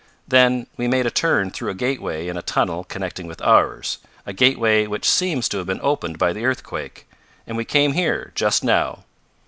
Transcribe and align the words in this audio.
Then 0.27 0.65
we 0.77 0.87
made 0.87 1.05
a 1.05 1.11
turn 1.11 1.51
through 1.51 1.69
a 1.69 1.75
gateway 1.75 2.27
in 2.27 2.35
a 2.35 2.41
tunnel 2.41 2.85
connecting 2.85 3.27
with 3.27 3.39
ours 3.43 3.99
a 4.25 4.33
gateway 4.33 4.87
which 4.87 5.07
seems 5.07 5.47
to 5.49 5.59
have 5.59 5.67
been 5.67 5.79
opened 5.83 6.17
by 6.17 6.33
the 6.33 6.43
earthquake 6.43 7.07
and 7.45 7.55
we 7.55 7.65
came 7.65 7.93
here, 7.93 8.31
just 8.33 8.63
now. 8.63 9.03